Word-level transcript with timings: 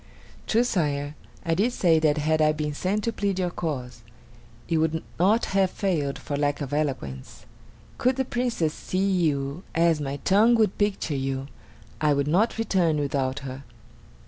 "True, 0.47 0.63
Sire, 0.63 1.13
I 1.45 1.53
did 1.53 1.73
say 1.73 1.99
that 1.99 2.17
had 2.17 2.41
I 2.41 2.53
been 2.53 2.73
sent 2.73 3.03
to 3.03 3.13
plead 3.13 3.37
your 3.37 3.51
cause, 3.51 4.01
it 4.67 4.77
would 4.77 5.03
not 5.19 5.45
have 5.53 5.69
failed 5.69 6.17
for 6.17 6.35
lack 6.35 6.59
of 6.59 6.73
eloquence. 6.73 7.45
Could 7.99 8.15
the 8.15 8.25
Princess 8.25 8.73
see 8.73 8.97
you 9.11 9.61
as 9.75 10.01
my 10.01 10.17
tongue 10.17 10.55
would 10.55 10.79
picture 10.79 11.13
you, 11.15 11.49
I 12.01 12.13
would 12.15 12.27
not 12.27 12.57
return 12.57 12.97
without 12.99 13.41
her." 13.41 13.63